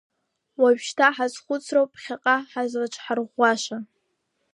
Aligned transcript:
Уажәшьҭа 0.61 1.07
ҳазхәыцроуп 1.15 1.89
ԥхьаҟа 1.93 2.35
ҳазлаҽҳарӷәӷәаша. 2.51 3.77